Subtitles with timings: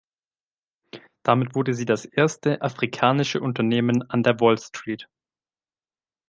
[1.21, 5.07] Damit wurde sie das erste afrikanische Unternehmen an der Wall Street.